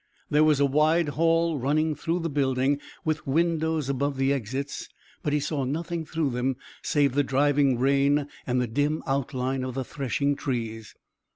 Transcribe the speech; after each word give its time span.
There 0.31 0.43
was 0.43 0.59
a 0.59 0.65
wide 0.65 1.09
hall 1.09 1.59
running 1.59 1.93
through 1.93 2.21
the 2.21 2.29
building, 2.31 2.79
with 3.05 3.27
windows 3.27 3.87
above 3.87 4.17
the 4.17 4.33
exits, 4.33 4.89
but 5.21 5.31
he 5.31 5.39
saw 5.39 5.63
nothing 5.63 6.07
through 6.07 6.31
them 6.31 6.55
save 6.81 7.13
the 7.13 7.21
driving 7.23 7.77
rain 7.77 8.27
and 8.47 8.59
the 8.59 8.65
dim 8.65 9.03
outline 9.05 9.63
of 9.63 9.75
the 9.75 9.83
threshing 9.85 10.35
trees. 10.35 10.95